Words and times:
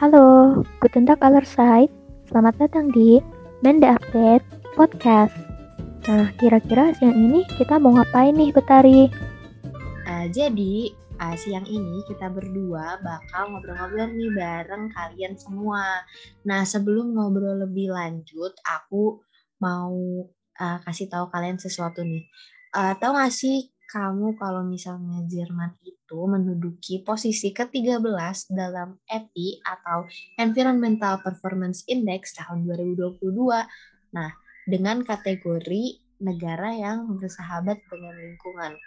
Halo, 0.00 0.56
Guten 0.80 1.04
Tag 1.04 1.20
allerseits. 1.20 1.92
Selamat 2.24 2.56
datang 2.56 2.88
di 2.88 3.20
Mende 3.60 3.84
Update 3.84 4.48
Podcast. 4.72 5.36
Nah, 6.08 6.32
kira-kira 6.40 6.96
siang 6.96 7.12
ini 7.12 7.44
kita 7.60 7.76
mau 7.76 7.92
ngapain 7.92 8.32
nih, 8.32 8.48
Betari? 8.48 9.12
Uh, 10.08 10.24
jadi, 10.32 10.88
uh, 11.20 11.36
siang 11.36 11.68
ini 11.68 12.00
kita 12.08 12.32
berdua 12.32 12.96
bakal 13.04 13.52
ngobrol-ngobrol 13.52 14.08
nih 14.16 14.32
bareng 14.32 14.88
kalian 14.88 15.36
semua. 15.36 16.00
Nah, 16.48 16.64
sebelum 16.64 17.12
ngobrol 17.12 17.68
lebih 17.68 17.92
lanjut, 17.92 18.56
aku 18.64 19.20
mau 19.60 19.92
uh, 20.56 20.78
kasih 20.80 21.12
tahu 21.12 21.28
kalian 21.28 21.60
sesuatu 21.60 22.00
nih. 22.00 22.24
Uh, 22.72 22.96
tahu 22.96 23.20
gak 23.20 23.36
sih 23.36 23.68
kamu 23.90 24.38
kalau 24.38 24.62
misalnya 24.62 25.26
Jerman 25.26 25.74
itu 25.82 26.18
menduduki 26.30 27.02
posisi 27.02 27.50
ke-13 27.50 28.54
dalam 28.54 28.94
EPI 29.10 29.66
atau 29.66 30.06
Environmental 30.38 31.18
Performance 31.26 31.82
Index 31.90 32.38
tahun 32.38 32.70
2022. 32.70 33.18
Nah, 34.14 34.30
dengan 34.70 35.02
kategori 35.02 35.98
negara 36.22 36.70
yang 36.70 37.18
bersahabat 37.18 37.82
dengan 37.90 38.14
lingkungan. 38.14 38.78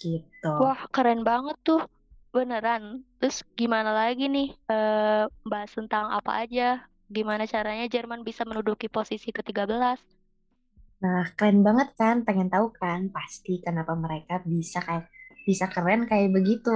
Gitu. 0.00 0.52
Wah, 0.56 0.80
keren 0.88 1.26
banget 1.26 1.60
tuh. 1.60 1.84
Beneran. 2.32 3.04
Terus 3.20 3.44
gimana 3.56 3.92
lagi 3.92 4.28
nih 4.28 4.52
eh, 4.68 5.24
bahas 5.44 5.72
tentang 5.72 6.08
apa 6.08 6.44
aja? 6.44 6.84
Gimana 7.08 7.48
caranya 7.48 7.88
Jerman 7.88 8.24
bisa 8.24 8.44
menduduki 8.44 8.88
posisi 8.88 9.32
ke-13? 9.32 10.17
Nah, 10.98 11.30
keren 11.38 11.62
banget 11.62 11.94
kan? 11.94 12.26
Pengen 12.26 12.50
tahu 12.50 12.74
kan? 12.74 13.10
Pasti 13.14 13.62
kenapa 13.62 13.94
mereka 13.94 14.42
bisa 14.42 14.82
kayak 14.82 15.06
bisa 15.46 15.70
keren 15.70 16.04
kayak 16.10 16.34
begitu. 16.34 16.74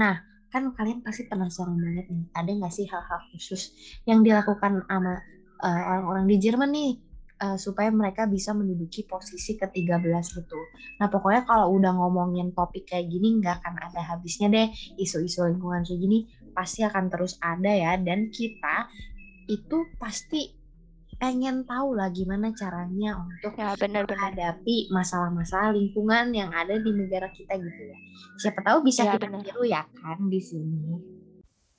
Nah, 0.00 0.24
kan 0.50 0.72
kalian 0.74 1.04
pasti 1.04 1.28
penasaran 1.28 1.76
banget 1.76 2.08
nih. 2.08 2.26
Ada 2.34 2.50
nggak 2.50 2.72
sih 2.72 2.86
hal-hal 2.88 3.20
khusus 3.30 3.70
yang 4.08 4.24
dilakukan 4.24 4.82
sama 4.88 5.14
uh, 5.62 5.82
orang-orang 5.94 6.24
di 6.26 6.36
Jerman 6.40 6.70
nih 6.72 6.92
uh, 7.44 7.56
supaya 7.60 7.92
mereka 7.92 8.24
bisa 8.26 8.56
menduduki 8.56 9.04
posisi 9.04 9.54
ke-13 9.60 10.24
gitu. 10.40 10.60
Nah, 10.98 11.06
pokoknya 11.12 11.44
kalau 11.44 11.76
udah 11.76 11.92
ngomongin 11.96 12.56
topik 12.56 12.88
kayak 12.88 13.12
gini 13.12 13.38
nggak 13.38 13.60
akan 13.60 13.74
ada 13.78 14.00
habisnya 14.02 14.48
deh. 14.48 14.68
Isu-isu 14.96 15.46
lingkungan 15.46 15.84
kayak 15.84 16.00
gini 16.00 16.18
pasti 16.50 16.82
akan 16.82 17.06
terus 17.12 17.38
ada 17.38 17.70
ya 17.70 17.94
dan 18.00 18.28
kita 18.32 18.90
itu 19.46 19.86
pasti 19.98 20.59
pengen 21.20 21.68
tahu 21.68 21.92
lah 21.92 22.08
gimana 22.08 22.48
caranya 22.56 23.20
untuk 23.20 23.52
ya, 23.52 23.76
benar, 23.76 24.08
menghadapi 24.08 24.88
masalah-masalah 24.88 25.76
lingkungan 25.76 26.32
yang 26.32 26.48
ada 26.56 26.80
di 26.80 26.90
negara 26.96 27.28
kita 27.28 27.60
gitu 27.60 27.92
ya. 27.92 27.96
Siapa 28.40 28.64
tahu 28.64 28.80
bisa 28.88 29.04
ya, 29.04 29.20
kita 29.20 29.28
tiru 29.44 29.62
ya 29.68 29.84
kan 30.00 30.32
di 30.32 30.40
sini. 30.40 30.80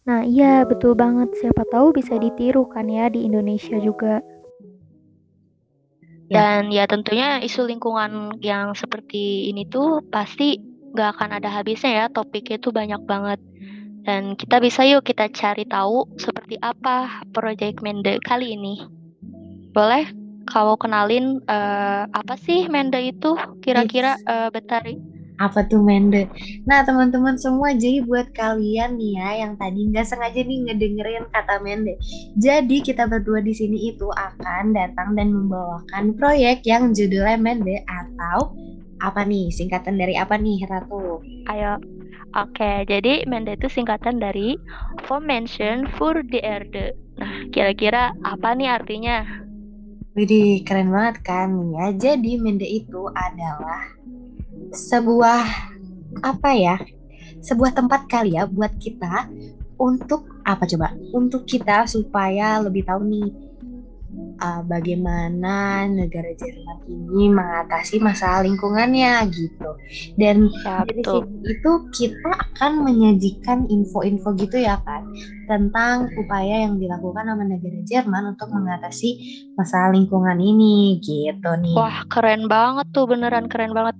Nah 0.06 0.22
iya 0.22 0.61
betul 0.61 0.94
banget. 0.94 1.33
Siapa 1.42 1.66
tahu 1.73 1.89
bisa 1.89 2.22
ditiru 2.22 2.70
kan 2.70 2.86
ya 2.86 3.09
di 3.09 3.25
Indonesia 3.25 3.81
juga. 3.81 4.22
Ya. 6.30 6.61
Dan 6.61 6.70
ya 6.70 6.86
tentunya 6.86 7.42
isu 7.42 7.66
lingkungan 7.66 8.37
yang 8.45 8.77
seperti 8.77 9.49
ini 9.49 9.66
tuh 9.66 10.05
pasti 10.14 10.61
gak 10.93 11.17
akan 11.17 11.42
ada 11.42 11.49
habisnya 11.49 11.92
ya. 11.92 12.05
Topiknya 12.14 12.61
itu 12.61 12.70
banyak 12.70 13.02
banget. 13.10 13.42
Dan 14.05 14.37
kita 14.37 14.61
bisa 14.61 14.86
yuk 14.86 15.02
kita 15.02 15.33
cari 15.33 15.66
tahu 15.66 16.05
seperti 16.17 16.61
apa 16.61 17.26
proyek 17.33 17.82
Mende 17.82 18.21
kali 18.21 18.54
ini. 18.54 19.01
Boleh 19.71 20.04
kalau 20.52 20.76
kenalin 20.76 21.39
uh, 21.48 22.04
apa 22.11 22.36
sih 22.36 22.67
Mende 22.67 22.99
itu 22.99 23.39
kira-kira 23.64 24.20
uh, 24.27 24.52
Betari? 24.52 24.99
Apa 25.39 25.65
tuh 25.65 25.82
Mende? 25.82 26.30
Nah 26.67 26.86
teman-teman 26.86 27.39
semua 27.39 27.73
jadi 27.73 28.04
buat 28.05 28.30
kalian 28.36 28.99
nih 28.99 29.17
ya 29.17 29.30
yang 29.48 29.54
tadi 29.58 29.89
nggak 29.89 30.05
sengaja 30.05 30.43
nih 30.43 30.70
ngedengerin 30.70 31.26
kata 31.33 31.64
Mende. 31.64 31.98
Jadi 32.37 32.83
kita 32.83 33.08
berdua 33.08 33.42
di 33.42 33.55
sini 33.55 33.95
itu 33.95 34.05
akan 34.11 34.76
datang 34.76 35.17
dan 35.17 35.33
membawakan 35.33 36.14
proyek 36.20 36.67
yang 36.67 36.93
judulnya 36.93 37.39
Mende 37.39 37.81
atau 37.87 38.54
apa 39.02 39.26
nih 39.26 39.49
singkatan 39.49 39.98
dari 39.98 40.14
apa 40.20 40.37
nih 40.37 40.61
Ratu? 40.67 41.23
Ayo. 41.49 41.81
Oke, 42.31 42.87
jadi 42.87 43.27
Mende 43.27 43.60
itu 43.60 43.67
singkatan 43.67 44.21
dari 44.21 44.55
Fomention 45.04 45.83
for 45.99 46.23
the 46.31 46.39
Erde. 46.39 46.95
Nah, 47.20 47.43
kira-kira 47.52 48.15
apa 48.23 48.55
nih 48.55 48.71
artinya? 48.71 49.26
Widih, 50.11 50.67
keren 50.67 50.92
banget 50.92 51.23
kan 51.23 51.49
ya. 51.72 51.86
Jadi 51.95 52.36
Mende 52.36 52.67
itu 52.67 53.08
adalah 53.16 53.95
sebuah 54.76 55.44
apa 56.20 56.52
ya? 56.52 56.76
Sebuah 57.39 57.72
tempat 57.72 58.11
kali 58.11 58.36
ya 58.36 58.44
buat 58.44 58.76
kita 58.76 59.32
untuk 59.80 60.27
apa 60.44 60.67
coba? 60.67 60.99
Untuk 61.16 61.48
kita 61.48 61.88
supaya 61.88 62.60
lebih 62.60 62.83
tahu 62.83 63.02
nih 63.08 63.27
uh, 64.42 64.62
bagaimana 64.66 65.86
negara 65.86 66.34
Jerman 66.34 66.78
ini 66.90 67.30
mengatasi 67.30 68.02
masalah 68.02 68.42
lingkungannya 68.42 69.30
gitu. 69.30 69.70
Dan 70.18 70.50
ya, 70.66 70.84
dari 70.84 71.06
itu 71.46 71.72
kita 71.94 72.32
akan 72.34 72.84
menyajikan 72.84 73.70
info-info 73.70 74.34
gitu 74.36 74.58
ya 74.60 74.82
kan 74.82 75.06
tentang 75.46 76.10
upaya 76.18 76.66
yang 76.66 76.82
dilakukan 76.82 77.30
sama 77.30 77.44
negara 77.46 77.80
Jerman 77.86 78.24
untuk 78.36 78.50
mengatasi 78.50 79.10
masalah 79.56 79.94
lingkungan 79.94 80.42
ini 80.42 80.98
gitu 81.00 81.52
nih. 81.62 81.78
Wah, 81.78 82.04
keren 82.10 82.50
banget 82.50 82.90
tuh, 82.92 83.06
beneran 83.06 83.46
keren 83.46 83.72
banget. 83.72 83.96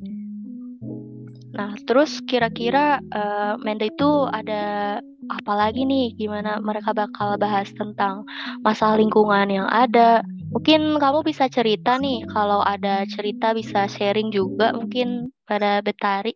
Nah, 1.62 1.78
terus 1.86 2.26
kira-kira 2.26 2.98
uh, 3.14 3.54
Menda 3.62 3.86
itu 3.86 4.26
ada 4.34 4.98
apalagi 5.30 5.86
nih 5.86 6.18
gimana 6.18 6.58
mereka 6.58 6.90
bakal 6.90 7.38
bahas 7.38 7.70
tentang 7.78 8.26
masalah 8.66 8.98
lingkungan 8.98 9.46
yang 9.46 9.70
ada. 9.70 10.26
Mungkin 10.50 10.98
kamu 10.98 11.22
bisa 11.22 11.46
cerita 11.54 12.02
nih 12.02 12.26
kalau 12.34 12.66
ada 12.66 13.06
cerita 13.06 13.54
bisa 13.54 13.86
sharing 13.86 14.34
juga 14.34 14.74
mungkin 14.74 15.30
pada 15.46 15.86
Betari. 15.86 16.34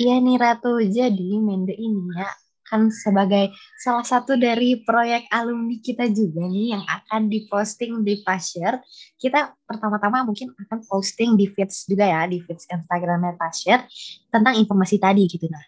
Iya 0.00 0.24
nih 0.24 0.40
Ratu, 0.40 0.80
jadi 0.80 1.28
Mende 1.44 1.76
ini 1.76 2.08
ya 2.16 2.32
kan 2.68 2.92
sebagai 2.92 3.50
salah 3.80 4.04
satu 4.04 4.36
dari 4.36 4.84
proyek 4.84 5.26
alumni 5.32 5.80
kita 5.80 6.06
juga 6.12 6.44
nih 6.44 6.76
yang 6.76 6.84
akan 6.84 7.32
diposting 7.32 8.04
di 8.04 8.20
Pasher. 8.20 8.78
Kita 9.16 9.56
pertama-tama 9.64 10.28
mungkin 10.28 10.52
akan 10.52 10.84
posting 10.84 11.34
di 11.34 11.48
feeds 11.48 11.88
juga 11.88 12.04
ya, 12.04 12.28
di 12.28 12.44
feeds 12.44 12.68
Instagramnya 12.68 13.40
Pasher 13.40 13.88
tentang 14.28 14.54
informasi 14.60 15.00
tadi 15.00 15.24
gitu. 15.24 15.48
Nah, 15.48 15.64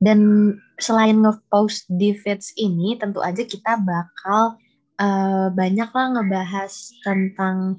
dan 0.00 0.20
selain 0.80 1.20
ngepost 1.22 1.86
di 1.92 2.16
feeds 2.16 2.56
ini, 2.58 2.96
tentu 2.96 3.20
aja 3.20 3.46
kita 3.46 3.78
bakal 3.78 4.56
uh, 4.98 5.48
banyak 5.52 5.90
lah 5.92 6.06
ngebahas 6.18 6.72
tentang 7.04 7.78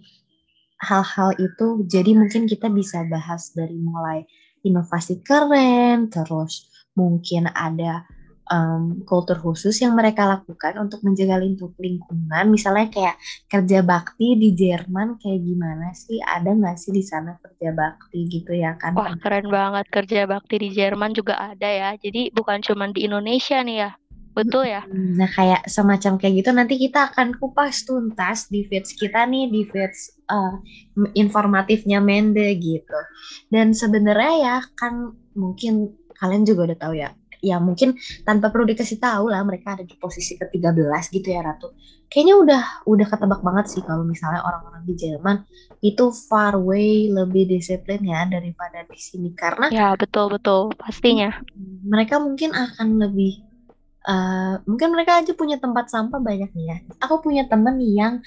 hal-hal 0.81 1.33
itu. 1.37 1.81
Jadi 1.85 2.17
mungkin 2.17 2.45
kita 2.45 2.69
bisa 2.69 3.05
bahas 3.09 3.53
dari 3.57 3.73
mulai 3.77 4.25
inovasi 4.61 5.25
keren, 5.25 6.13
terus 6.13 6.69
mungkin 6.93 7.49
ada 7.53 8.05
um, 8.51 9.01
kultur 9.07 9.39
khusus 9.39 9.79
yang 9.79 9.95
mereka 9.95 10.28
lakukan 10.28 10.75
untuk 10.78 10.99
menjaga 11.02 11.40
lingkungan. 11.40 12.46
Misalnya 12.52 12.91
kayak 12.91 13.16
kerja 13.47 13.79
bakti 13.81 14.35
di 14.35 14.52
Jerman 14.52 15.17
kayak 15.17 15.40
gimana 15.41 15.96
sih? 15.96 16.20
Ada 16.20 16.52
nggak 16.52 16.78
sih 16.78 16.91
di 16.91 17.02
sana 17.02 17.40
kerja 17.40 17.72
bakti 17.72 18.28
gitu 18.28 18.52
ya 18.52 18.75
kan? 18.75 18.93
Wah 18.93 19.16
keren 19.17 19.47
banget. 19.47 19.87
Kerja 19.87 20.28
bakti 20.28 20.59
di 20.59 20.70
Jerman 20.75 21.16
juga 21.16 21.40
ada 21.40 21.66
ya. 21.66 21.96
Jadi 21.96 22.29
bukan 22.35 22.59
cuma 22.61 22.91
di 22.91 23.08
Indonesia 23.08 23.64
nih 23.64 23.78
ya. 23.87 23.91
Betul 24.31 24.72
ya? 24.72 24.87
Nah 24.87 25.28
kayak 25.28 25.67
semacam 25.67 26.16
kayak 26.16 26.34
gitu. 26.43 26.49
Nanti 26.55 26.75
kita 26.79 27.11
akan 27.11 27.35
kupas 27.35 27.84
tuntas 27.84 28.47
di 28.47 28.64
feeds 28.64 28.96
kita 28.96 29.28
nih 29.28 29.52
di 29.52 29.67
feeds 29.67 30.23
uh, 30.31 30.55
informatifnya 31.16 31.99
Mende 31.99 32.47
gitu. 32.55 32.99
Dan 33.52 33.75
sebenarnya 33.75 34.34
ya 34.40 34.58
kan 34.79 35.11
mungkin 35.35 35.96
kalian 36.16 36.47
juga 36.47 36.72
udah 36.72 36.79
tahu 36.79 36.96
ya 36.96 37.11
ya 37.41 37.58
mungkin 37.58 37.97
tanpa 38.22 38.53
perlu 38.53 38.70
dikasih 38.70 39.02
tahu 39.02 39.34
lah 39.34 39.41
mereka 39.41 39.73
ada 39.76 39.84
di 39.84 39.97
posisi 39.97 40.38
ke-13 40.38 41.03
gitu 41.11 41.28
ya 41.28 41.41
Ratu. 41.41 41.73
Kayaknya 42.08 42.35
udah 42.38 42.64
udah 42.85 43.08
ketebak 43.09 43.41
banget 43.41 43.66
sih 43.73 43.82
kalau 43.82 44.05
misalnya 44.05 44.46
orang-orang 44.46 44.84
di 44.85 44.93
Jerman 44.93 45.38
itu 45.82 46.14
far 46.14 46.55
way 46.61 47.09
lebih 47.09 47.49
disiplin 47.49 48.05
ya 48.05 48.29
daripada 48.29 48.85
di 48.85 48.99
sini 48.99 49.34
karena 49.34 49.73
ya 49.73 49.97
betul 49.97 50.29
betul 50.29 50.70
pastinya 50.78 51.41
mereka 51.82 52.22
mungkin 52.22 52.53
akan 52.53 53.02
lebih 53.02 53.52
Uh, 54.02 54.58
mungkin 54.66 54.97
mereka 54.97 55.22
aja 55.22 55.29
punya 55.37 55.61
tempat 55.61 55.94
sampah 55.94 56.17
banyak 56.17 56.49
nih 56.58 56.66
ya. 56.73 56.78
Aku 57.05 57.22
punya 57.22 57.46
temen 57.46 57.78
yang 57.85 58.17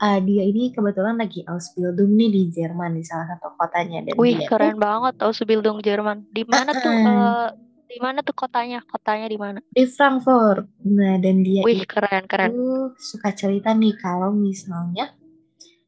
uh, 0.00 0.18
dia 0.24 0.42
ini 0.48 0.72
kebetulan 0.72 1.20
lagi 1.20 1.44
Ausbildung 1.44 2.16
nih 2.16 2.32
di 2.32 2.42
Jerman 2.48 2.96
di 2.96 3.04
salah 3.04 3.36
satu 3.36 3.52
kotanya 3.60 4.08
dan 4.08 4.16
Wih 4.16 4.40
dia 4.40 4.48
keren 4.48 4.80
tuh, 4.80 4.80
banget 4.80 5.14
Ausbildung 5.20 5.84
Jerman. 5.84 6.24
Di 6.32 6.48
mana 6.48 6.72
uh, 6.72 6.80
tuh 6.80 6.94
uh, 7.04 7.48
di 7.88 7.98
mana 7.98 8.20
tuh 8.20 8.36
kotanya? 8.36 8.84
Kotanya 8.84 9.26
di 9.26 9.38
mana? 9.40 9.58
Di 9.72 9.88
Frankfurt. 9.88 10.68
Nah, 10.84 11.16
dan 11.16 11.40
dia 11.40 11.64
Wih, 11.64 11.88
keren, 11.88 12.28
keren. 12.28 12.52
Itu 12.52 12.92
suka 13.00 13.32
cerita 13.32 13.72
nih 13.72 13.96
kalau 13.96 14.30
misalnya 14.30 15.16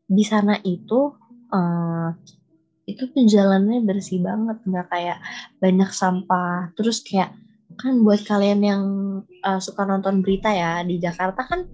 di 0.08 0.24
sana 0.24 0.58
itu 0.64 1.12
uh, 1.52 2.10
itu 2.88 3.06
tuh 3.12 3.22
jalannya 3.28 3.84
bersih 3.86 4.18
banget, 4.24 4.58
nggak 4.64 4.86
kayak 4.88 5.18
banyak 5.60 5.90
sampah. 5.92 6.72
Terus 6.74 7.04
kayak 7.04 7.36
kan 7.78 8.02
buat 8.02 8.24
kalian 8.26 8.60
yang 8.64 8.82
uh, 9.44 9.60
suka 9.62 9.86
nonton 9.86 10.24
berita 10.24 10.50
ya 10.50 10.82
di 10.82 10.98
Jakarta 10.98 11.46
kan 11.46 11.64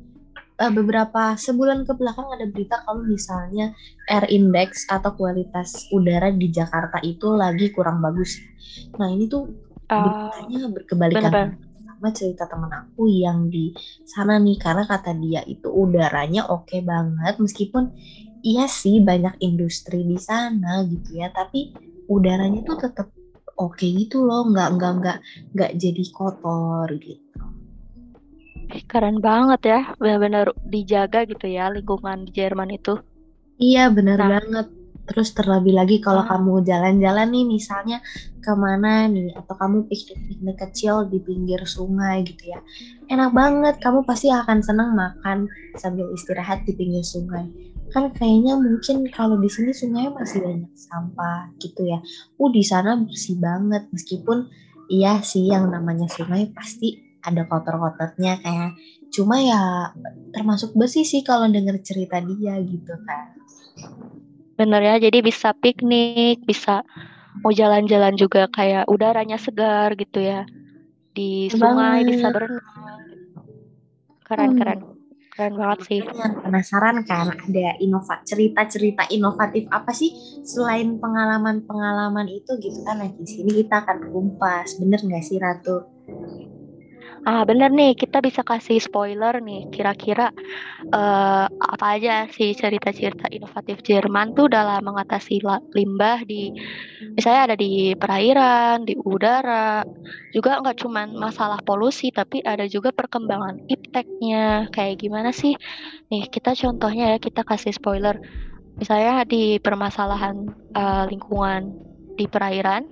uh, 0.61 0.73
beberapa 0.73 1.35
sebulan 1.35 1.89
ke 1.89 1.93
belakang 1.97 2.29
ada 2.31 2.47
berita 2.47 2.85
kalau 2.85 3.03
misalnya 3.03 3.73
air 4.07 4.29
index 4.29 4.85
atau 4.87 5.17
kualitas 5.17 5.89
udara 5.91 6.31
di 6.31 6.53
Jakarta 6.53 7.01
itu 7.03 7.33
lagi 7.33 7.73
kurang 7.73 8.05
bagus. 8.05 8.39
Nah 9.01 9.09
ini 9.09 9.27
tuh 9.27 9.66
uh, 9.91 10.01
beritanya 10.03 10.59
berkebalikan 10.73 11.33
bener. 11.33 11.51
sama 11.87 12.09
cerita 12.13 12.45
temen 12.47 12.73
aku 12.73 13.09
yang 13.09 13.49
di 13.49 13.73
sana 14.05 14.37
nih 14.37 14.59
karena 14.59 14.85
kata 14.85 15.17
dia 15.17 15.43
itu 15.47 15.69
udaranya 15.71 16.47
oke 16.51 16.69
okay 16.69 16.81
banget 16.83 17.39
meskipun 17.39 17.95
iya 18.47 18.71
sih 18.71 19.03
banyak 19.03 19.39
industri 19.43 20.07
di 20.07 20.19
sana 20.21 20.87
gitu 20.87 21.19
ya 21.19 21.33
tapi 21.35 21.75
udaranya 22.07 22.63
tuh 22.63 22.79
tetap 22.79 23.11
oke 23.57 23.75
okay 23.75 24.07
gitu 24.07 24.23
loh 24.23 24.47
nggak 24.53 24.69
nggak 24.77 24.93
nggak 25.03 25.19
nggak 25.57 25.73
jadi 25.81 26.05
kotor 26.13 26.89
gitu. 27.01 27.43
Keren 28.91 29.23
banget 29.23 29.61
ya 29.63 29.81
benar-benar 29.97 30.53
dijaga 30.67 31.23
gitu 31.25 31.47
ya 31.47 31.71
lingkungan 31.71 32.27
di 32.29 32.31
Jerman 32.35 32.71
itu. 32.75 32.99
Iya 33.57 33.89
benar 33.89 34.19
nah, 34.21 34.29
banget 34.37 34.67
Terus 35.07 35.33
terlebih 35.33 35.75
lagi 35.75 35.97
kalau 36.03 36.27
ah. 36.27 36.29
kamu 36.35 36.67
jalan-jalan 36.67 37.31
nih 37.31 37.45
misalnya 37.47 37.99
ke 38.43 38.53
mana 38.55 39.07
nih 39.07 39.35
atau 39.35 39.55
kamu 39.55 39.87
piknik-piknik 39.87 40.57
kecil 40.59 41.07
di 41.07 41.23
pinggir 41.23 41.63
sungai 41.67 42.27
gitu 42.27 42.51
ya. 42.51 42.61
Enak 43.07 43.31
banget, 43.31 43.75
kamu 43.79 44.03
pasti 44.03 44.31
akan 44.31 44.59
senang 44.63 44.99
makan 44.99 45.47
sambil 45.79 46.11
istirahat 46.11 46.67
di 46.67 46.75
pinggir 46.75 47.07
sungai. 47.07 47.47
Kan 47.95 48.11
kayaknya 48.11 48.59
mungkin 48.59 49.07
kalau 49.15 49.39
di 49.39 49.47
sini 49.47 49.71
sungai 49.71 50.11
masih 50.11 50.43
banyak 50.43 50.75
sampah 50.75 51.55
gitu 51.63 51.87
ya. 51.87 52.03
Uh 52.39 52.51
di 52.51 52.67
sana 52.67 52.99
bersih 52.99 53.39
banget 53.39 53.87
meskipun 53.95 54.51
iya 54.91 55.23
sih 55.23 55.47
yang 55.47 55.71
namanya 55.71 56.11
sungai 56.11 56.51
pasti 56.51 57.07
ada 57.27 57.43
kotor-kotornya 57.43 58.39
kayak 58.39 58.79
cuma 59.11 59.43
ya 59.43 59.91
termasuk 60.31 60.75
bersih 60.79 61.03
sih 61.03 61.27
kalau 61.27 61.51
denger 61.51 61.83
cerita 61.83 62.23
dia 62.23 62.55
gitu 62.63 62.95
kan 63.03 63.35
bener 64.57 64.81
ya 64.81 64.95
jadi 64.99 65.19
bisa 65.21 65.53
piknik 65.53 66.43
bisa 66.49 66.83
mau 67.45 67.53
jalan-jalan 67.53 68.17
juga 68.17 68.49
kayak 68.49 68.89
udaranya 68.89 69.37
segar 69.37 69.93
gitu 69.95 70.25
ya 70.25 70.49
di 71.13 71.49
sungai 71.53 72.05
banget. 72.05 72.13
bisa 72.17 72.27
berenang 72.33 72.65
keren 74.27 74.51
hmm. 74.53 74.59
keren 74.59 74.81
keren 75.37 75.55
banget 75.61 75.79
sih 75.85 76.01
penasaran 76.45 77.05
kan 77.05 77.29
ada 77.29 77.69
inovat 77.85 78.25
cerita-cerita 78.25 79.05
inovatif 79.13 79.69
apa 79.69 79.93
sih 79.93 80.13
selain 80.49 80.97
pengalaman-pengalaman 80.97 82.25
itu 82.33 82.57
gitu 82.57 82.81
kan 82.89 83.05
nah 83.05 83.09
di 83.13 83.29
sini 83.29 83.65
kita 83.65 83.85
akan 83.85 84.13
kumpas 84.13 84.81
bener 84.81 85.01
nggak 85.05 85.25
sih 85.25 85.37
Ratu 85.37 85.96
Ah, 87.27 87.43
bener 87.43 87.75
nih, 87.75 87.99
kita 87.99 88.23
bisa 88.23 88.47
kasih 88.47 88.79
spoiler 88.79 89.43
nih. 89.43 89.67
Kira-kira 89.75 90.31
uh, 90.95 91.51
apa 91.51 91.87
aja 91.99 92.31
sih 92.31 92.55
cerita-cerita 92.55 93.27
inovatif 93.35 93.83
Jerman 93.83 94.31
tuh 94.39 94.47
dalam 94.47 94.87
mengatasi 94.87 95.43
limbah 95.75 96.23
di, 96.23 96.55
misalnya 97.19 97.51
ada 97.51 97.57
di 97.59 97.99
perairan, 97.99 98.87
di 98.87 98.95
udara, 98.95 99.83
juga 100.31 100.63
nggak 100.63 100.79
cuma 100.79 101.11
masalah 101.11 101.59
polusi, 101.67 102.15
tapi 102.15 102.47
ada 102.47 102.63
juga 102.71 102.95
perkembangan 102.95 103.59
ipteknya. 103.67 104.71
Kayak 104.71 105.03
gimana 105.03 105.35
sih? 105.35 105.59
Nih, 106.15 106.31
kita 106.31 106.55
contohnya 106.55 107.11
ya, 107.11 107.19
kita 107.19 107.43
kasih 107.43 107.75
spoiler. 107.75 108.23
Misalnya 108.79 109.27
di 109.27 109.59
permasalahan 109.59 110.47
uh, 110.79 111.11
lingkungan 111.11 111.75
di 112.15 112.31
perairan, 112.31 112.87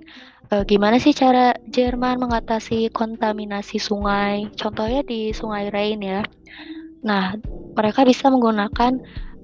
uh, 0.51 0.63
gimana 0.67 0.97
sih 1.01 1.13
cara 1.15 1.55
Jerman 1.69 2.21
mengatasi 2.21 2.89
kontaminasi 2.91 3.77
sungai? 3.79 4.49
Contohnya 4.57 5.01
di 5.05 5.31
Sungai 5.31 5.69
Rhine 5.71 6.03
ya. 6.03 6.21
Nah, 7.05 7.37
mereka 7.77 8.01
bisa 8.01 8.33
menggunakan 8.33 8.97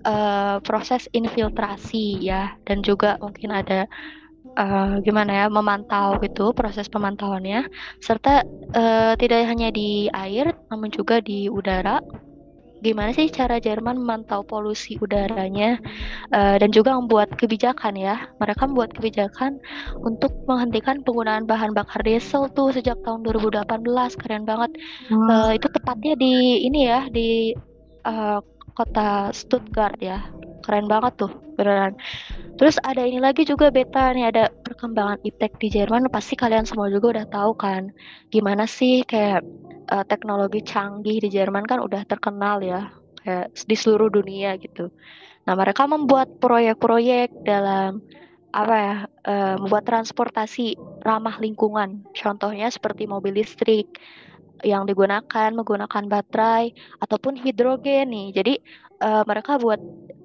uh, 0.06 0.58
proses 0.66 1.06
infiltrasi 1.14 2.18
ya, 2.22 2.58
dan 2.66 2.82
juga 2.82 3.22
mungkin 3.22 3.54
ada 3.54 3.86
uh, 4.58 4.98
gimana 5.06 5.46
ya 5.46 5.46
memantau 5.48 6.18
gitu 6.26 6.52
proses 6.58 6.90
pemantauannya, 6.90 7.70
serta 8.02 8.42
uh, 8.74 9.14
tidak 9.18 9.46
hanya 9.46 9.70
di 9.70 10.10
air, 10.10 10.58
namun 10.74 10.90
juga 10.90 11.22
di 11.22 11.48
udara 11.48 12.02
gimana 12.82 13.14
sih 13.14 13.30
cara 13.30 13.62
Jerman 13.62 14.02
memantau 14.02 14.42
polusi 14.42 14.98
udaranya 14.98 15.78
uh, 16.34 16.58
dan 16.58 16.70
juga 16.74 16.98
membuat 16.98 17.34
kebijakan 17.38 17.94
ya. 17.96 18.28
Mereka 18.42 18.66
membuat 18.66 18.98
kebijakan 18.98 19.62
untuk 20.02 20.34
menghentikan 20.50 21.06
penggunaan 21.06 21.46
bahan 21.46 21.78
bakar 21.78 22.02
diesel 22.02 22.50
tuh 22.52 22.74
sejak 22.74 22.98
tahun 23.06 23.22
2018 23.24 23.86
keren 24.18 24.44
banget. 24.44 24.72
Hmm. 25.08 25.30
Uh, 25.30 25.52
itu 25.56 25.70
tepatnya 25.70 26.14
di 26.18 26.66
ini 26.66 26.90
ya 26.90 27.06
di 27.08 27.54
uh, 28.04 28.42
kota 28.74 29.30
Stuttgart 29.30 29.98
ya. 30.02 30.26
Keren 30.62 30.86
banget 30.86 31.14
tuh 31.18 31.32
beneran. 31.58 31.98
Terus 32.58 32.78
ada 32.86 33.02
ini 33.02 33.18
lagi 33.18 33.42
juga 33.42 33.74
beta 33.74 34.14
nih 34.14 34.30
ada 34.30 34.54
perkembangan 34.54 35.18
iptek 35.26 35.58
di 35.58 35.74
Jerman 35.74 36.08
pasti 36.14 36.38
kalian 36.38 36.70
semua 36.70 36.88
juga 36.94 37.18
udah 37.18 37.26
tahu 37.30 37.52
kan 37.58 37.90
gimana 38.30 38.70
sih 38.70 39.02
kayak 39.02 39.42
uh, 39.90 40.06
teknologi 40.06 40.62
canggih 40.62 41.18
di 41.18 41.30
Jerman 41.34 41.66
kan 41.66 41.82
udah 41.82 42.06
terkenal 42.06 42.62
ya 42.62 42.94
kayak 43.26 43.54
di 43.66 43.76
seluruh 43.76 44.14
dunia 44.14 44.58
gitu. 44.62 44.94
Nah 45.50 45.54
mereka 45.58 45.90
membuat 45.90 46.38
proyek-proyek 46.38 47.42
dalam 47.42 48.02
apa 48.52 48.76
ya 48.76 48.96
uh, 49.26 49.56
membuat 49.58 49.88
transportasi 49.88 50.76
ramah 51.02 51.40
lingkungan. 51.40 52.04
Contohnya 52.14 52.68
seperti 52.70 53.08
mobil 53.08 53.42
listrik 53.42 53.88
yang 54.62 54.86
digunakan 54.86 55.50
menggunakan 55.50 56.06
baterai 56.06 56.76
ataupun 57.02 57.40
hidrogen 57.42 58.14
nih. 58.14 58.28
Jadi 58.36 58.54
uh, 59.02 59.24
mereka 59.26 59.58
buat 59.58 59.82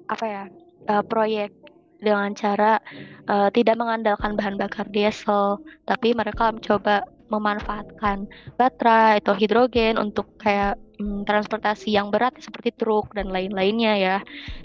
apa 0.07 0.25
ya 0.25 0.43
uh, 0.87 1.03
proyek 1.03 1.51
dengan 1.97 2.33
cara 2.37 2.77
uh, 3.25 3.49
tidak 3.49 3.75
mengandalkan 3.77 4.37
bahan 4.37 4.55
bakar 4.55 4.85
diesel, 4.93 5.61
tapi 5.89 6.13
mereka 6.13 6.53
mencoba 6.53 7.05
memanfaatkan 7.27 8.29
baterai 8.55 9.19
atau 9.19 9.35
hidrogen 9.35 9.99
untuk 9.99 10.29
kayak 10.39 10.79
hmm, 11.01 11.27
transportasi 11.27 11.91
yang 11.91 12.07
berat 12.07 12.37
seperti 12.39 12.71
truk 12.77 13.11
dan 13.17 13.27
lain-lainnya 13.27 13.93
ya. 13.99 14.17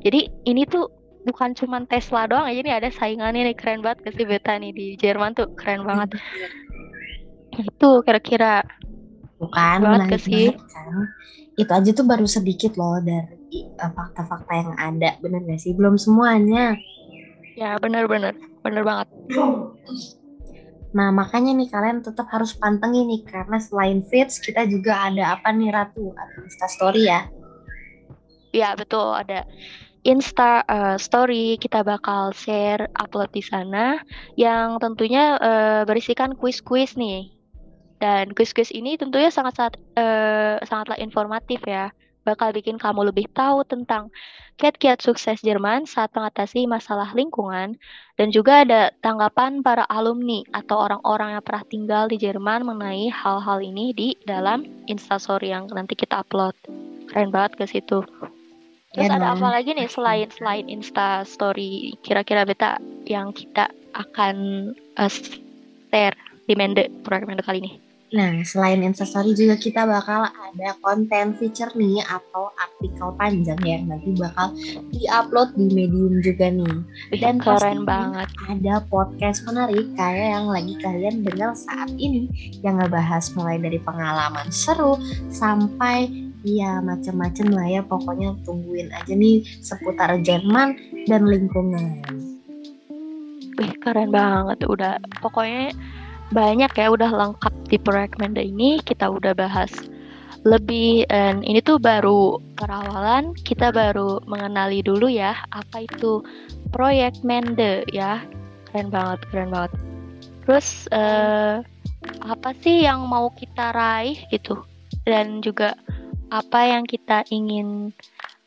Jadi 0.05 0.31
ini 0.47 0.63
tuh 0.69 0.87
bukan 1.27 1.55
cuma 1.59 1.83
Tesla 1.87 2.27
doang 2.31 2.47
aja 2.47 2.61
nih 2.63 2.75
ada 2.79 2.89
saingannya 2.91 3.51
nih 3.51 3.57
keren 3.59 3.83
banget 3.83 4.11
kasih 4.11 4.27
beta 4.27 4.55
nih 4.59 4.71
di 4.71 4.87
Jerman 4.95 5.35
tuh 5.35 5.51
keren 5.59 5.83
banget. 5.83 6.19
Itu 7.59 8.07
kira-kira 8.07 8.63
bukan 9.43 9.79
banget 9.83 10.23
sih. 10.23 10.55
Itu 11.59 11.71
aja 11.75 11.91
tuh 11.91 12.07
baru 12.07 12.27
sedikit 12.31 12.79
loh 12.79 13.03
dari 13.03 13.42
fakta-fakta 13.79 14.53
yang 14.53 14.73
ada, 14.79 15.11
bener 15.21 15.41
gak 15.47 15.61
sih? 15.61 15.73
Belum 15.77 15.97
semuanya. 16.01 16.77
Ya 17.59 17.77
bener-bener, 17.77 18.33
bener 18.65 18.83
banget. 18.83 19.09
Nah, 20.93 21.09
makanya 21.09 21.57
nih 21.57 21.69
kalian 21.73 22.05
tetap 22.05 22.29
harus 22.29 22.53
pantengin 22.57 23.09
nih 23.09 23.25
karena 23.25 23.57
selain 23.57 24.05
feeds 24.05 24.41
kita 24.41 24.69
juga 24.69 25.09
ada 25.09 25.37
apa 25.37 25.49
nih 25.53 25.73
Ratu? 25.73 26.13
Ada 26.13 26.37
Insta 26.45 26.67
Story 26.69 27.03
ya? 27.09 27.21
Ya, 28.53 28.77
betul 28.77 29.17
ada 29.17 29.49
Insta 30.05 30.67
uh, 30.67 30.97
Story 31.01 31.57
kita 31.57 31.81
bakal 31.81 32.37
share 32.37 32.91
upload 33.01 33.33
di 33.33 33.41
sana 33.41 34.03
yang 34.37 34.77
tentunya 34.83 35.41
uh, 35.41 35.83
berisikan 35.89 36.37
kuis-kuis 36.37 36.99
nih. 36.99 37.33
Dan 38.03 38.35
kuis-kuis 38.35 38.75
ini 38.75 38.99
tentunya 38.99 39.31
sangat-sangat 39.31 39.79
uh, 39.95 40.59
sangatlah 40.67 40.99
informatif 40.99 41.63
ya 41.65 41.95
bakal 42.23 42.55
bikin 42.55 42.79
kamu 42.79 43.11
lebih 43.11 43.27
tahu 43.31 43.67
tentang 43.67 44.11
kiat-kiat 44.57 45.03
sukses 45.03 45.43
Jerman 45.43 45.91
saat 45.91 46.15
mengatasi 46.15 46.71
masalah 46.71 47.11
lingkungan 47.19 47.75
dan 48.15 48.29
juga 48.31 48.63
ada 48.63 48.95
tanggapan 49.03 49.65
para 49.65 49.83
alumni 49.91 50.47
atau 50.55 50.87
orang-orang 50.87 51.35
yang 51.35 51.43
pernah 51.43 51.65
tinggal 51.67 52.05
di 52.07 52.17
Jerman 52.23 52.63
mengenai 52.63 53.11
hal-hal 53.11 53.59
ini 53.59 53.91
di 53.91 54.09
dalam 54.23 54.63
instastory 54.87 55.51
yang 55.51 55.67
nanti 55.75 55.99
kita 55.99 56.23
upload. 56.23 56.55
Keren 57.11 57.35
banget 57.35 57.59
ke 57.59 57.65
situ. 57.67 58.07
Terus 58.93 59.09
ya, 59.09 59.17
ada 59.17 59.33
apa 59.33 59.49
lagi 59.49 59.73
nih 59.73 59.89
selain 59.89 60.29
selain 60.29 60.69
Insta 60.69 61.25
Story 61.25 61.97
kira-kira 62.05 62.45
beta 62.45 62.77
yang 63.09 63.33
kita 63.33 63.73
akan 63.97 64.37
uh, 65.01 65.11
share 65.89 66.17
di 66.45 66.55
Mende 66.55 66.93
proyek 67.01 67.25
Mende 67.25 67.41
kali 67.41 67.65
ini? 67.65 67.82
Nah, 68.13 68.45
selain 68.45 68.85
Instastory 68.85 69.33
juga 69.33 69.57
kita 69.57 69.89
bakal 69.89 70.29
ada 70.29 70.77
konten 70.85 71.33
feature 71.41 71.73
nih 71.73 72.05
atau 72.05 72.53
artikel 72.61 73.09
panjang 73.17 73.57
ya 73.65 73.81
nanti 73.89 74.13
bakal 74.13 74.53
diupload 74.93 75.57
di 75.57 75.73
Medium 75.73 76.21
juga 76.21 76.53
nih. 76.53 76.77
Dan 77.17 77.41
keren 77.41 77.89
banget. 77.89 78.29
Ada 78.53 78.85
podcast 78.93 79.49
menarik 79.49 79.97
kayak 79.97 80.29
yang 80.29 80.47
lagi 80.53 80.77
kalian 80.85 81.25
dengar 81.25 81.57
saat 81.57 81.89
ini 81.97 82.29
yang 82.61 82.77
ngebahas 82.85 83.33
mulai 83.33 83.57
dari 83.57 83.81
pengalaman 83.81 84.53
seru 84.53 85.01
sampai 85.33 86.13
ya 86.45 86.85
macam-macam 86.85 87.47
lah 87.49 87.67
ya 87.71 87.81
pokoknya 87.81 88.37
tungguin 88.45 88.93
aja 88.93 89.15
nih 89.17 89.41
seputar 89.65 90.21
Jerman 90.21 90.77
dan 91.09 91.25
lingkungan. 91.25 92.05
Wih, 93.57 93.73
keren 93.81 94.13
banget 94.13 94.69
udah 94.69 95.01
pokoknya 95.25 95.73
banyak 96.33 96.73
ya 96.73 96.87
udah 96.89 97.11
lengkap 97.13 97.55
di 97.69 97.77
proyek 97.79 98.17
Mende 98.19 98.43
ini. 98.43 98.81
Kita 98.81 99.13
udah 99.13 99.37
bahas 99.37 99.71
lebih 100.43 101.07
dan 101.07 101.45
ini 101.45 101.61
tuh 101.63 101.79
baru 101.79 102.41
perawalan. 102.59 103.37
Kita 103.37 103.71
baru 103.71 104.25
mengenali 104.27 104.83
dulu 104.83 105.07
ya 105.07 105.37
apa 105.53 105.85
itu 105.87 106.25
proyek 106.73 107.21
Mende 107.23 107.85
ya. 107.93 108.25
Keren 108.73 108.89
banget 108.89 109.21
keren 109.29 109.53
banget. 109.53 109.73
Terus 110.43 110.91
uh, 110.91 111.63
apa 112.25 112.51
sih 112.65 112.83
yang 112.83 113.07
mau 113.07 113.31
kita 113.37 113.71
raih 113.71 114.19
gitu? 114.33 114.65
Dan 115.07 115.45
juga 115.45 115.77
apa 116.33 116.65
yang 116.65 116.89
kita 116.89 117.29
ingin 117.29 117.93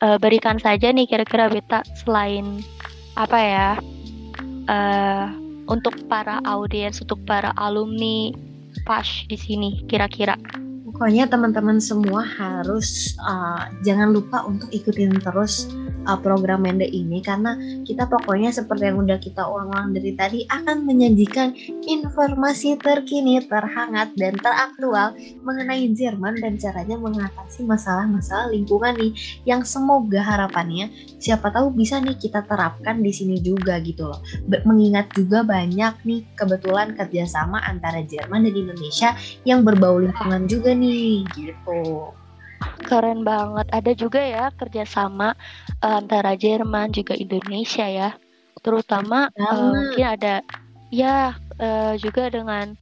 uh, 0.01 0.17
berikan 0.17 0.57
saja 0.57 0.89
nih 0.89 1.05
kira-kira 1.05 1.47
beta 1.47 1.85
selain 2.01 2.65
apa 3.15 3.37
ya 3.39 3.69
uh, 4.67 5.44
untuk 5.65 5.93
para 6.05 6.41
audiens 6.45 7.01
untuk 7.01 7.21
para 7.25 7.53
alumni 7.57 8.31
PASH 8.83 9.29
di 9.31 9.37
sini 9.37 9.69
kira-kira? 9.89 10.37
Pokoknya 10.85 11.27
teman-teman 11.27 11.83
semua 11.83 12.23
harus 12.23 13.19
uh, 13.19 13.67
jangan 13.83 14.15
lupa 14.15 14.47
untuk 14.47 14.71
ikutin 14.71 15.19
terus 15.19 15.67
uh, 16.05 16.19
program 16.21 16.65
Mende 16.65 16.87
ini 16.87 17.19
karena 17.19 17.57
kita 17.83 18.07
pokoknya 18.09 18.53
seperti 18.53 18.89
yang 18.89 19.01
udah 19.01 19.19
kita 19.19 19.45
ulang-ulang 19.45 19.93
dari 19.93 20.13
tadi 20.17 20.39
akan 20.49 20.85
menyajikan 20.85 21.53
informasi 21.85 22.77
terkini, 22.79 23.41
terhangat 23.45 24.13
dan 24.17 24.37
teraktual 24.39 25.13
mengenai 25.45 25.89
Jerman 25.91 26.39
dan 26.41 26.57
caranya 26.57 26.97
mengatasi 26.97 27.65
masalah-masalah 27.65 28.49
lingkungan 28.49 28.97
nih 28.97 29.11
yang 29.45 29.61
semoga 29.65 30.21
harapannya 30.21 30.89
siapa 31.21 31.51
tahu 31.53 31.73
bisa 31.73 32.01
nih 32.01 32.17
kita 32.17 32.45
terapkan 32.45 33.01
di 33.01 33.11
sini 33.11 33.37
juga 33.41 33.77
gitu 33.81 34.09
loh. 34.09 34.21
Mengingat 34.65 35.11
juga 35.13 35.45
banyak 35.45 36.01
nih 36.05 36.21
kebetulan 36.33 36.97
kerjasama 36.97 37.61
antara 37.65 38.01
Jerman 38.05 38.47
dan 38.47 38.55
Indonesia 38.55 39.09
yang 39.43 39.61
berbau 39.61 40.01
lingkungan 40.01 40.45
juga 40.49 40.73
nih 40.73 41.25
gitu. 41.37 42.13
Keren 42.85 43.25
banget. 43.25 43.67
Ada 43.73 43.91
juga 43.97 44.21
ya 44.21 44.53
kerjasama 44.53 45.33
uh, 45.81 45.97
antara 46.01 46.37
Jerman 46.37 46.93
juga 46.93 47.17
Indonesia 47.17 47.85
ya. 47.85 48.09
Terutama 48.61 49.29
uh, 49.33 49.73
mungkin 49.73 50.05
ada 50.05 50.41
ya 50.93 51.33
uh, 51.59 51.93
juga 51.97 52.29
dengan 52.29 52.77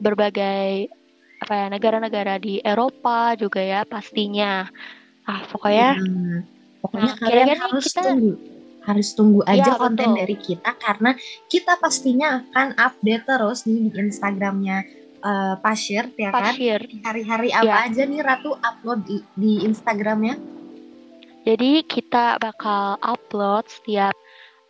berbagai 0.00 0.92
apa 1.36 1.52
ya 1.52 1.66
negara-negara 1.68 2.40
di 2.40 2.60
Eropa 2.60 3.36
juga 3.36 3.60
ya 3.60 3.84
pastinya. 3.88 4.68
Ah 5.24 5.42
pokoknya. 5.48 5.90
Hmm. 5.96 6.38
Pokoknya 6.84 7.12
nah, 7.12 7.18
kalian 7.18 7.46
kira 7.48 7.62
harus 7.66 7.86
kita, 7.90 8.00
tunggu 8.04 8.32
harus 8.86 9.08
tunggu 9.18 9.40
aja 9.50 9.74
ya, 9.74 9.80
konten 9.82 10.14
betul. 10.14 10.18
dari 10.22 10.36
kita 10.38 10.70
karena 10.78 11.10
kita 11.50 11.74
pastinya 11.82 12.46
akan 12.46 12.78
update 12.78 13.24
terus 13.26 13.66
nih 13.66 13.90
di 13.90 13.90
Instagramnya 13.98 14.86
uh, 15.26 15.54
pasir 15.58 16.14
ya 16.14 16.30
kan? 16.30 16.54
Hari-hari 17.02 17.50
apa 17.50 17.66
ya. 17.66 17.90
aja 17.90 18.02
nih 18.06 18.22
Ratu 18.22 18.54
upload 18.54 19.00
di, 19.02 19.18
di 19.34 19.52
Instagramnya? 19.66 20.38
Jadi 21.46 21.82
kita 21.86 22.38
bakal 22.38 22.98
upload 23.02 23.66
setiap 23.70 24.14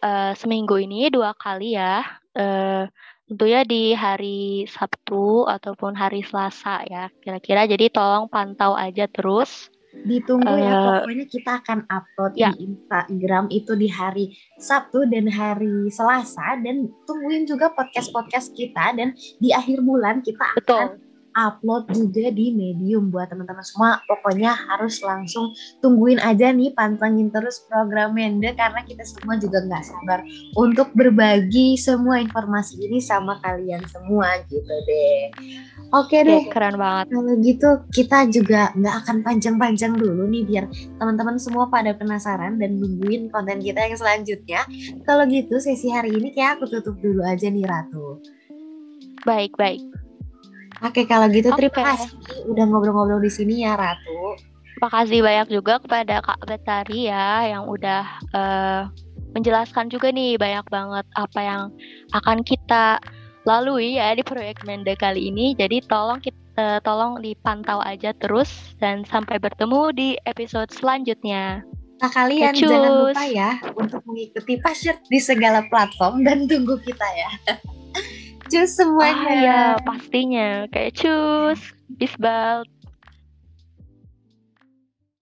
uh, 0.01 0.33
seminggu 0.33 0.81
ini 0.81 1.13
dua 1.13 1.37
kali 1.37 1.77
ya. 1.77 2.05
Uh, 2.37 2.89
tentunya 3.27 3.65
di 3.65 3.91
hari 3.97 4.69
Sabtu 4.69 5.49
ataupun 5.49 5.97
hari 5.97 6.25
Selasa 6.25 6.85
ya 6.89 7.09
kira-kira. 7.21 7.69
Jadi 7.69 7.93
tolong 7.93 8.29
pantau 8.29 8.77
aja 8.77 9.09
terus 9.09 9.69
Ditunggu 10.07 10.47
uh, 10.47 10.59
ya, 10.59 10.71
eh, 10.71 10.85
pokoknya 11.03 11.27
kita 11.27 11.53
akan 11.61 11.79
upload 11.91 12.33
ya. 12.39 12.55
di 12.55 12.71
Instagram 12.71 13.45
itu 13.51 13.73
di 13.75 13.89
hari 13.91 14.25
Sabtu 14.57 15.05
dan 15.11 15.27
hari 15.27 15.91
Selasa 15.91 16.63
dan 16.63 16.87
tungguin 17.05 17.45
juga 17.45 17.75
podcast-podcast 17.75 18.55
kita 18.55 18.95
dan 18.95 19.19
di 19.43 19.51
akhir 19.51 19.83
bulan 19.83 20.23
kita 20.23 20.47
Betul. 20.55 20.79
akan 20.79 21.06
upload 21.37 21.93
juga 21.93 22.33
di 22.33 22.57
Medium 22.57 23.13
buat 23.13 23.29
teman-teman 23.29 23.61
semua. 23.61 24.01
Pokoknya 24.09 24.57
harus 24.57 25.05
langsung 25.05 25.53
tungguin 25.85 26.17
aja 26.19 26.49
nih, 26.51 26.73
pantengin 26.73 27.29
terus 27.29 27.61
program 27.69 28.17
Mende 28.17 28.57
karena 28.57 28.81
kita 28.89 29.05
semua 29.05 29.37
juga 29.37 29.61
nggak 29.69 29.85
sabar 29.85 30.25
untuk 30.57 30.89
berbagi 30.97 31.77
semua 31.77 32.19
informasi 32.25 32.81
ini 32.81 32.99
sama 33.05 33.37
kalian 33.45 33.85
semua 33.93 34.41
gitu 34.49 34.73
deh. 34.89 35.29
Oke 35.95 36.25
deh, 36.27 36.49
ya, 36.49 36.51
keren 36.51 36.81
banget. 36.81 37.15
Kalau 37.15 37.35
gitu 37.45 37.69
kita 37.95 38.19
juga 38.33 38.75
nggak 38.75 38.97
akan 39.05 39.17
panjang-panjang 39.23 39.93
dulu 39.95 40.27
nih 40.27 40.43
biar 40.43 40.65
teman-teman 40.99 41.37
semua 41.39 41.71
pada 41.71 41.95
penasaran 41.95 42.59
dan 42.59 42.81
nungguin 42.81 43.31
konten 43.31 43.63
kita 43.63 43.87
yang 43.87 43.95
selanjutnya. 43.95 44.67
Kalau 45.05 45.29
gitu 45.29 45.61
sesi 45.63 45.93
hari 45.93 46.17
ini 46.17 46.33
kayak 46.35 46.59
aku 46.59 46.73
tutup 46.73 46.97
dulu 46.99 47.23
aja 47.23 47.47
nih 47.47 47.69
Ratu. 47.69 48.19
Baik, 49.23 49.55
baik. 49.59 50.06
Oke, 50.85 51.09
kalau 51.09 51.31
gitu 51.33 51.49
okay. 51.49 51.69
terima 51.69 51.97
kasih 51.97 52.11
udah 52.53 52.65
ngobrol-ngobrol 52.69 53.21
di 53.23 53.33
sini 53.33 53.65
ya 53.65 53.77
Ratu. 53.77 54.37
Terima 54.77 54.91
kasih 54.93 55.19
banyak 55.25 55.49
juga 55.49 55.81
kepada 55.81 56.21
Kak 56.21 56.45
Betari 56.45 57.09
ya 57.09 57.49
yang 57.49 57.65
udah 57.65 58.05
uh, 58.37 58.83
menjelaskan 59.33 59.89
juga 59.89 60.13
nih 60.13 60.37
banyak 60.37 60.69
banget 60.69 61.07
apa 61.17 61.41
yang 61.41 61.63
akan 62.13 62.45
kita 62.45 63.01
lalui 63.49 63.97
ya 63.97 64.13
di 64.13 64.21
proyek 64.21 64.61
Mende 64.69 64.93
kali 65.01 65.33
ini. 65.33 65.57
Jadi 65.57 65.81
tolong 65.89 66.21
kita 66.21 66.37
uh, 66.61 66.79
tolong 66.85 67.21
dipantau 67.25 67.81
aja 67.85 68.13
terus 68.21 68.77
dan 68.77 69.05
sampai 69.09 69.41
bertemu 69.41 69.97
di 69.97 70.09
episode 70.29 70.69
selanjutnya. 70.73 71.65
Nah 71.97 72.11
kalian 72.13 72.53
Kecus. 72.53 72.69
jangan 72.69 72.93
lupa 73.09 73.25
ya 73.25 73.51
untuk 73.81 74.05
mengikuti 74.05 74.61
Pasir 74.61 75.01
di 75.09 75.17
segala 75.17 75.65
platform 75.73 76.21
dan 76.21 76.45
tunggu 76.45 76.77
kita 76.85 77.09
ya. 77.17 77.31
cus 78.49 78.71
semuanya. 78.77 79.29
Ah, 79.29 79.35
ya 79.35 79.61
pastinya 79.83 80.49
kayak 80.71 80.93
cus, 80.97 81.61
bisbal. 81.91 82.63